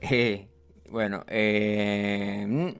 [0.00, 0.48] Eh,
[0.90, 2.70] bueno, eh, mm,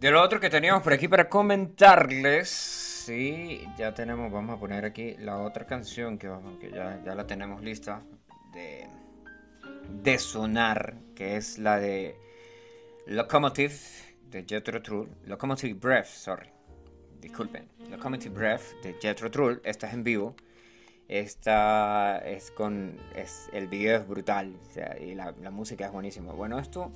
[0.00, 4.86] de lo otro que teníamos por aquí para comentarles, sí, ya tenemos, vamos a poner
[4.86, 8.00] aquí la otra canción que, vamos, que ya, la tenemos lista
[8.54, 8.88] de,
[10.02, 12.16] de sonar, que es la de
[13.06, 13.74] Locomotive
[14.30, 16.48] de Jethro Tull, Locomotive Breath, sorry,
[17.20, 20.34] disculpen, Locomotive Breath de Jethro Tull, esta es en vivo.
[21.10, 22.96] Esta es con.
[23.16, 24.54] Es, el video es brutal.
[25.00, 26.32] y la, música es buenísima.
[26.32, 26.92] Bueno, esto.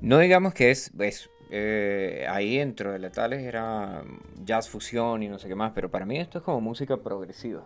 [0.00, 0.90] No digamos que es.
[0.98, 4.02] es, eh, ahí dentro de Letales era
[4.46, 5.72] jazz fusión y no sé qué más.
[5.74, 7.64] Pero para mí esto es como música progresiva.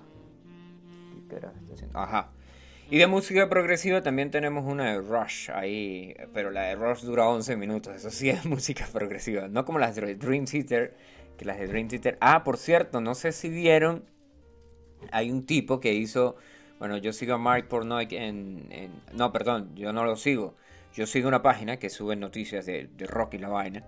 [1.95, 2.33] Ajá.
[2.91, 6.17] Y de música progresiva también tenemos una de Rush ahí.
[6.35, 7.95] Pero la de Rush dura 11 minutos.
[7.95, 9.47] Eso sí es música progresiva.
[9.47, 10.97] No como las de Dream Theater.
[11.39, 12.19] Que las de Dream Theater.
[12.21, 14.11] Ah, por cierto, no sé si vieron
[15.11, 16.37] hay un tipo que hizo,
[16.79, 18.69] bueno, yo sigo a Mark Pornoy en,
[19.13, 20.55] no, perdón, yo no lo sigo.
[20.95, 23.83] Yo sigo una página que sube noticias de, de rock la vaina.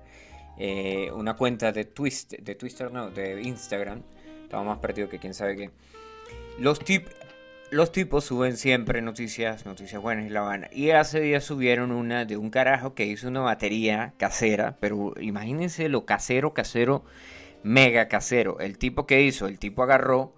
[0.56, 4.02] Eh, una cuenta de Twist, de Twister, no, de Instagram.
[4.42, 5.70] Estaba más perdido que quién sabe qué.
[6.58, 7.08] Los, tip,
[7.70, 10.68] los tipos suben siempre noticias, noticias buenas y la vaina.
[10.72, 14.76] Y hace días subieron una de un carajo que hizo una batería casera.
[14.80, 17.04] Pero imagínense lo casero, casero,
[17.62, 18.60] mega casero.
[18.60, 20.34] El tipo que hizo, el tipo agarró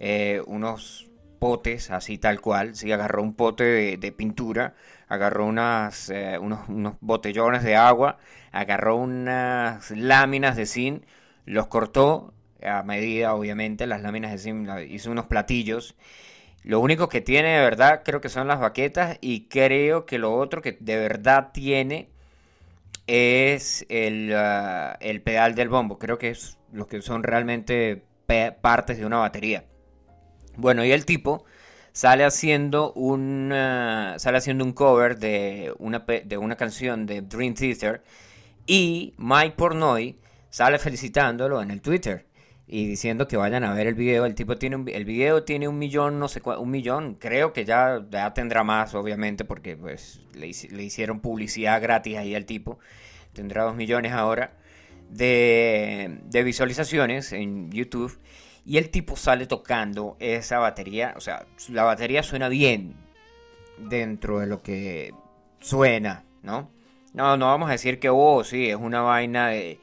[0.00, 2.74] eh, unos potes, así tal cual.
[2.74, 4.74] Sí, agarró un pote de, pintura,
[5.08, 8.18] agarró eh, unos, unos botellones de agua,
[8.52, 11.04] agarró unas láminas de zinc,
[11.46, 15.96] los cortó a medida, obviamente, las láminas de zinc, hizo unos platillos.
[16.62, 20.34] Lo único que tiene de verdad creo que son las baquetas y creo que lo
[20.34, 22.10] otro que de verdad tiene
[23.06, 25.98] es el, ah, el pedal del bombo.
[25.98, 28.04] Creo que es lo que son realmente
[28.62, 29.64] partes de una batería.
[30.56, 31.44] Bueno, y el tipo
[31.92, 37.54] sale haciendo un ah, sale haciendo un cover de una de una canción de Dream
[37.54, 38.02] Theater
[38.66, 40.18] y Mike Pornoy
[40.50, 42.26] sale felicitándolo en el Twitter
[42.72, 44.26] y diciendo que vayan a ver el video.
[44.26, 47.16] El tipo tiene un, el video tiene un millón, no sé un millón.
[47.16, 52.34] Creo que ya, ya tendrá más, obviamente, porque pues le, le hicieron publicidad gratis ahí
[52.36, 52.78] al tipo.
[53.32, 54.52] Tendrá dos millones ahora
[55.08, 58.16] de, de visualizaciones en YouTube.
[58.64, 61.14] Y el tipo sale tocando esa batería.
[61.16, 62.94] O sea, la batería suena bien
[63.78, 65.12] dentro de lo que
[65.60, 66.70] suena, ¿no?
[67.12, 69.80] No, no vamos a decir que, oh, sí, es una vaina de...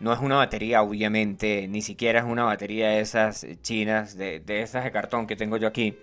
[0.00, 4.62] No es una batería, obviamente, ni siquiera es una batería de esas chinas, de, de
[4.62, 5.98] esas de cartón que tengo yo aquí.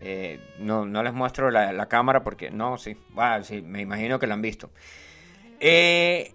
[0.00, 2.98] Eh, no, no les muestro la, la cámara porque no, sí,
[3.42, 4.70] sí, me imagino que la han visto.
[5.58, 6.34] Eh,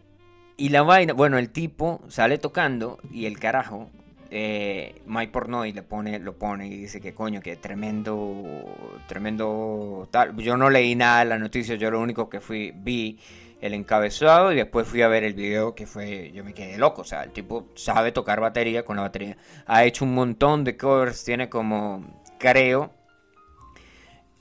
[0.58, 3.92] y la vaina, bueno, el tipo sale tocando y el carajo,
[4.32, 8.44] eh, Mike Pornoy le pone, lo pone y dice que coño, que tremendo,
[9.08, 10.36] tremendo tal.
[10.38, 13.20] Yo no leí nada de la noticia, yo lo único que fui, vi
[13.62, 17.02] el encabezado y después fui a ver el video que fue, yo me quedé loco,
[17.02, 19.38] o sea, el tipo sabe tocar batería con la batería.
[19.66, 22.94] Ha hecho un montón de covers, tiene como, creo,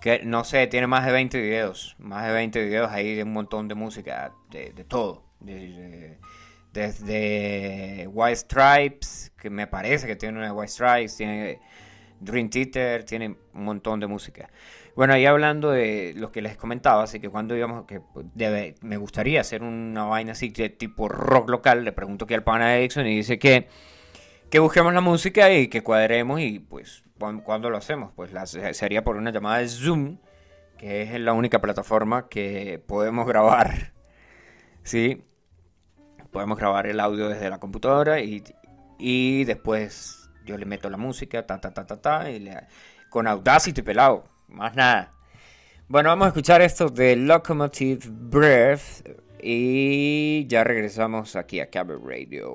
[0.00, 3.32] que no sé, tiene más de 20 videos, más de 20 videos ahí de un
[3.32, 5.24] montón de música, de, todo.
[6.72, 11.60] Desde White Stripes, que me parece que tiene una de White Stripes, tiene
[12.20, 14.48] Dream Theater, tiene un montón de música.
[14.96, 18.00] Bueno, ahí hablando de lo que les comentaba, así que cuando íbamos, que
[18.82, 22.76] me gustaría hacer una vaina así de tipo rock local, le pregunto aquí al pana
[22.78, 23.68] Edison y dice que,
[24.50, 28.46] que busquemos la música y que cuadremos y pues ¿cuán- cuándo lo hacemos, pues la-
[28.46, 30.18] sería por una llamada de Zoom,
[30.78, 33.92] que es la única plataforma que podemos grabar,
[34.82, 35.22] ¿sí?
[36.32, 38.42] Podemos grabar el audio desde la computadora y,
[38.98, 42.66] y después yo le meto la música, ta, ta, ta, ta, ta, y le-
[43.10, 45.12] con Audacity pelado, más nada.
[45.88, 49.06] Bueno, vamos a escuchar esto de Locomotive Breath
[49.42, 52.54] y ya regresamos aquí a Caber Radio.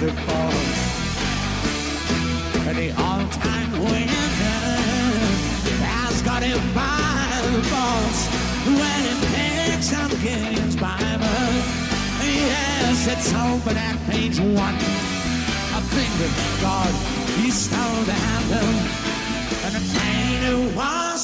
[0.00, 0.52] They fall.
[2.68, 4.30] And the all-time winner
[5.84, 8.20] has got him by the balls
[8.64, 11.52] when he picks up Gideon's Bible.
[12.24, 14.76] Yes, it's open at page one.
[15.76, 16.32] I think that
[16.62, 16.92] God,
[17.36, 18.72] he stole the handle.
[19.64, 21.18] And the train who won't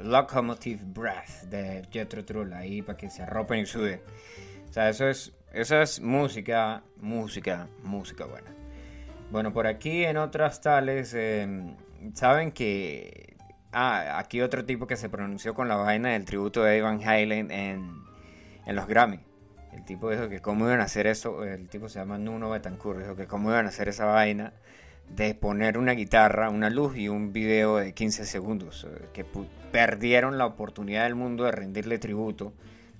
[0.00, 4.00] Locomotive Breath de Jethro Tull ahí para que se arropen y suden.
[4.68, 8.52] O sea, eso es, eso es música, música, música buena.
[9.30, 11.74] Bueno, por aquí en otras tales, eh,
[12.14, 13.36] saben que.
[13.72, 17.50] Ah, aquí otro tipo que se pronunció con la vaina del tributo de Van Halen
[17.50, 18.02] en,
[18.64, 19.20] en los Grammy.
[19.72, 21.44] El tipo dijo que cómo iban a hacer eso.
[21.44, 23.00] El tipo se llama Nuno Betancourt.
[23.00, 24.54] Dijo que cómo iban a hacer esa vaina
[25.14, 28.84] de poner una guitarra, una luz y un video de 15 segundos.
[28.84, 29.24] eh, Que
[29.72, 32.52] perdieron la oportunidad del mundo de rendirle tributo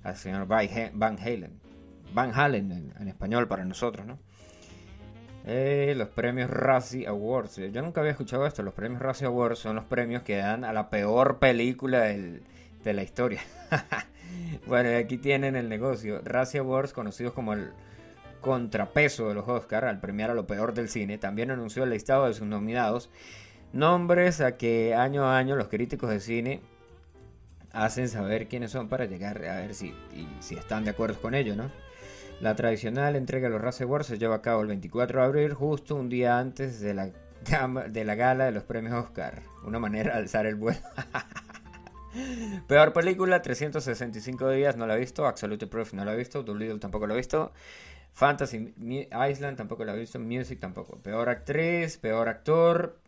[0.03, 1.59] al señor Van Halen.
[2.13, 4.17] Van Halen en, español para nosotros, ¿no?
[5.45, 7.57] Eh, los premios Razzie Awards.
[7.71, 8.63] Yo nunca había escuchado esto.
[8.63, 12.41] Los premios Razzie Awards son los premios que dan a la peor película de
[12.93, 13.41] la historia.
[14.67, 16.21] bueno, aquí tienen el negocio.
[16.23, 17.71] Razzie Awards, conocidos como el
[18.41, 22.25] contrapeso de los Oscar al premiar a lo peor del cine, también anunció el listado
[22.27, 23.09] de sus nominados.
[23.73, 26.61] Nombres a que año a año los críticos de cine
[27.71, 29.93] hacen saber quiénes son para llegar a ver si,
[30.39, 31.69] si están de acuerdo con ello, ¿no?
[32.39, 35.53] La tradicional entrega de los Razzie Awards se lleva a cabo el 24 de abril,
[35.53, 37.09] justo un día antes de la,
[37.89, 39.41] de la gala de los premios Oscar.
[39.63, 40.79] Una manera de alzar el vuelo.
[42.67, 45.25] Peor película, 365 días, no la he visto.
[45.25, 46.43] Absolute Proof no la he visto.
[46.43, 47.51] Doolittle tampoco lo he visto.
[48.13, 50.19] Fantasy Island tampoco la he visto.
[50.19, 50.97] Music tampoco.
[50.99, 52.99] Peor actriz, peor actor,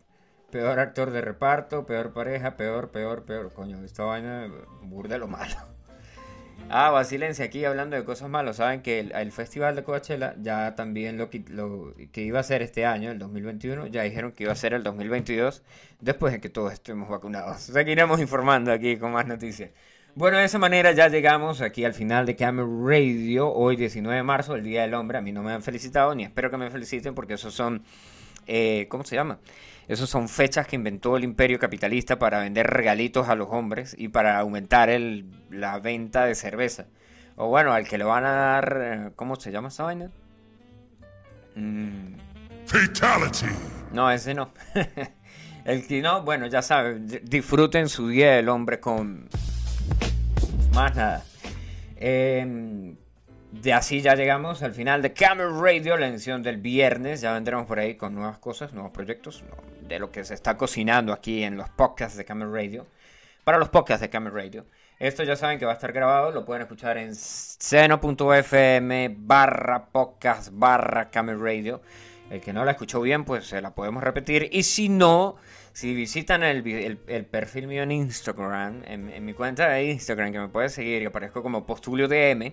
[0.50, 3.52] peor actor de reparto, peor pareja, peor, peor, peor.
[3.52, 4.50] Coño, esta vaina
[4.82, 5.56] burda lo malo.
[6.68, 8.56] Ah, vacilense aquí hablando de cosas malas.
[8.56, 12.84] Saben que el, festival de Coachella ya también lo, lo que iba a ser este
[12.84, 15.62] año, el 2021, ya dijeron que iba a ser el 2022,
[16.00, 17.60] después de que todos estemos vacunados.
[17.62, 19.70] Seguiremos informando aquí con más noticias.
[20.16, 24.22] Bueno, de esa manera ya llegamos aquí al final de Camel Radio, hoy 19 de
[24.24, 25.18] marzo, el Día del Hombre.
[25.18, 27.84] A mí no me han felicitado, ni espero que me feliciten porque esos son,
[28.48, 29.38] eh, ¿cómo se llama?
[29.86, 34.08] Esos son fechas que inventó el imperio capitalista para vender regalitos a los hombres y
[34.08, 36.86] para aumentar el, la venta de cerveza.
[37.36, 40.10] O bueno, al que le van a dar, eh, ¿cómo se llama esa vaina?
[41.54, 42.14] Mm,
[42.66, 43.46] Fatality.
[43.92, 44.52] no, ese no.
[45.64, 49.28] El que no, bueno, ya saben, disfruten su Día del Hombre con
[50.72, 51.24] más nada.
[51.96, 52.94] Eh,
[53.52, 57.20] de así ya llegamos al final de Camel Radio, la edición del viernes.
[57.20, 59.42] Ya vendremos por ahí con nuevas cosas, nuevos proyectos,
[59.82, 62.86] de lo que se está cocinando aquí en los podcasts de Camel Radio.
[63.44, 64.66] Para los podcasts de Camel Radio.
[65.00, 70.50] Esto ya saben que va a estar grabado, lo pueden escuchar en seno.fm barra podcast
[70.52, 71.80] barra Camel Radio.
[72.30, 74.48] El que no la escuchó bien, pues se la podemos repetir.
[74.52, 75.36] Y si no,
[75.72, 76.98] si visitan el,
[77.30, 81.42] perfil mío en Instagram, en, mi cuenta de Instagram, que me puedes seguir, que aparezco
[81.42, 82.52] como Postulio DM,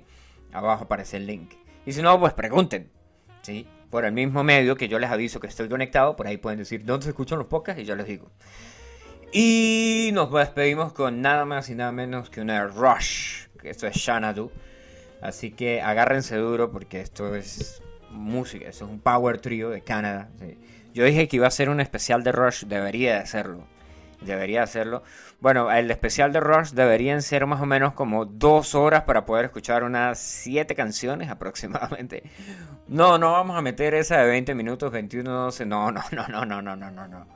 [0.53, 1.53] Abajo aparece el link.
[1.86, 2.89] Y si no, pues pregunten.
[3.41, 3.68] ¿sí?
[3.89, 6.86] Por el mismo medio que yo les aviso que estoy conectado, por ahí pueden decir
[6.86, 8.30] dónde se escuchan los podcasts y yo les digo.
[9.32, 14.01] Y nos despedimos con nada más y nada menos que una Rush, que esto es
[14.03, 14.51] Xanadu.
[15.22, 17.82] Así que agárrense duro porque esto es
[18.12, 20.30] música, es un power trio de Canadá.
[20.93, 23.68] Yo dije que iba a ser un especial de Rush, debería de hacerlo.
[24.22, 25.03] Debería hacerlo.
[25.39, 29.45] Bueno, el especial de Rush deberían ser más o menos como dos horas para poder
[29.45, 32.24] escuchar unas siete canciones aproximadamente.
[32.88, 35.66] No, no vamos a meter esa de 20 minutos, 21, 12.
[35.66, 37.28] No, no, no, no, no, no, no, no, no.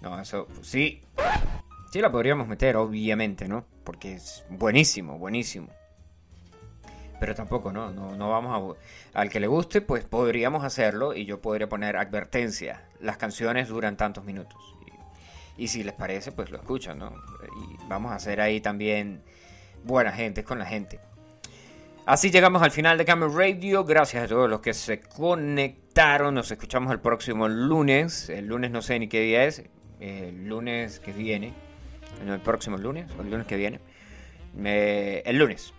[0.00, 1.02] No, eso sí.
[1.90, 3.66] Sí la podríamos meter, obviamente, ¿no?
[3.84, 5.68] Porque es buenísimo, buenísimo.
[7.24, 7.90] Pero tampoco, ¿no?
[7.90, 8.76] No, no vamos
[9.14, 9.18] a...
[9.18, 12.82] Al que le guste, pues podríamos hacerlo y yo podría poner advertencia.
[13.00, 14.60] Las canciones duran tantos minutos.
[15.56, 17.14] Y, si les parece, pues lo escuchan, ¿no?
[17.62, 19.22] Y vamos a hacer ahí también
[19.84, 21.00] buena gente con la gente.
[22.04, 23.86] Así llegamos al final de Camel Radio.
[23.86, 26.34] Gracias a todos los que se conectaron.
[26.34, 28.28] Nos escuchamos el próximo lunes.
[28.28, 29.64] El lunes no sé ni qué día es.
[29.98, 31.54] El lunes que viene.
[32.26, 33.80] No, el próximo lunes el lunes que viene.
[35.24, 35.72] El lunes.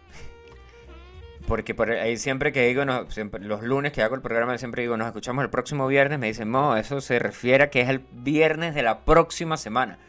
[1.47, 5.07] Porque por ahí siempre que digo, los lunes que hago el programa, siempre digo, nos
[5.07, 8.73] escuchamos el próximo viernes, me dicen, no, eso se refiere a que es el viernes
[8.73, 9.99] de la próxima semana.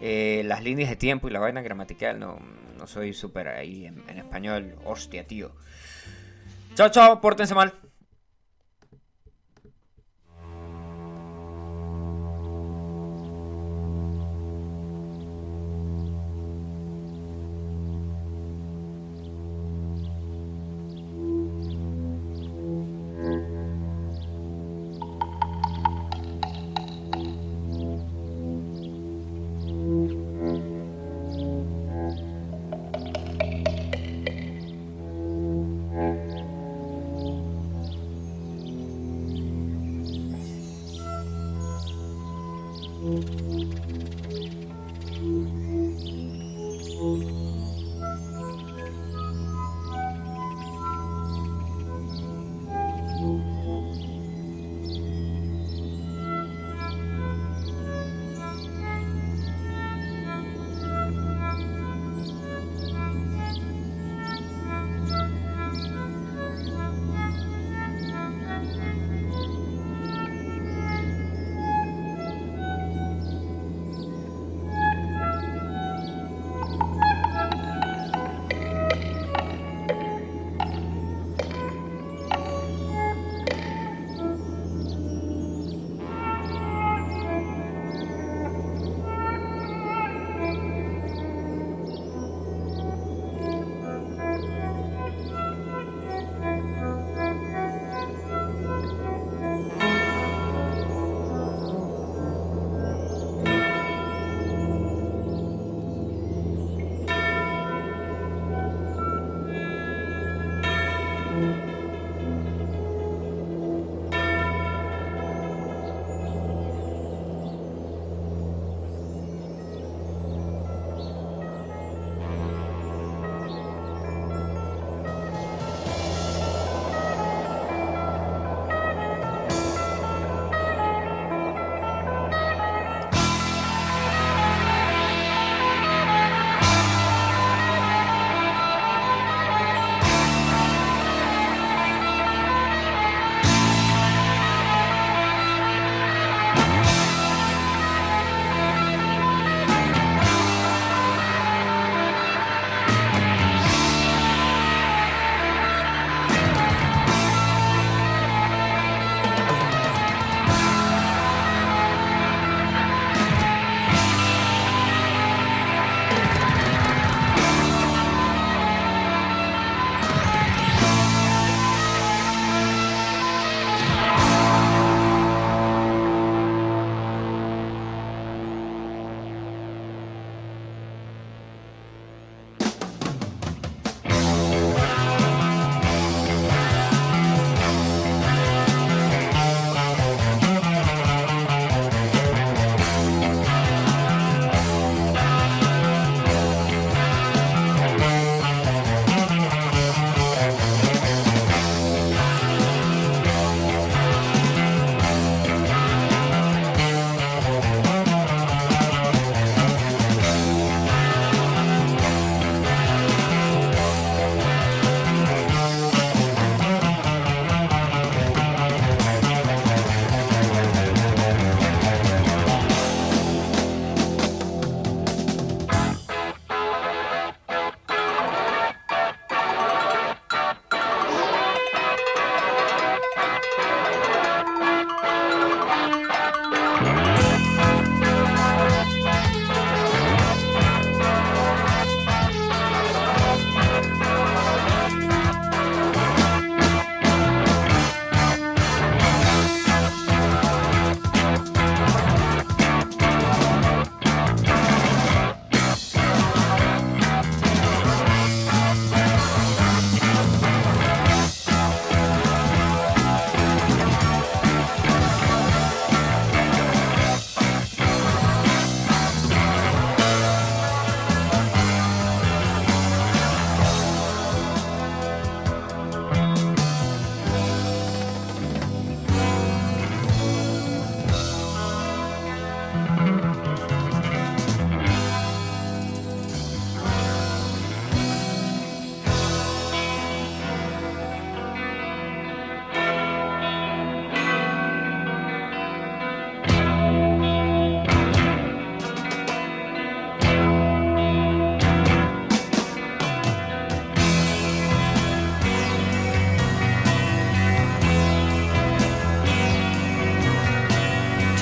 [0.00, 2.38] Eh, las líneas de tiempo y la vaina gramatical, no,
[2.76, 5.52] no soy súper ahí en, en español, hostia, tío.
[6.74, 7.72] Chao, chao, pórtense mal.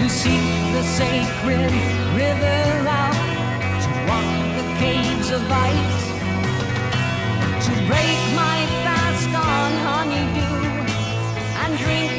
[0.06, 0.40] to seek
[0.72, 1.72] the sacred
[2.14, 3.12] river out,
[3.82, 6.02] to walk the caves of ice,
[7.66, 10.58] to break my fast on honeydew
[11.62, 12.15] and drink.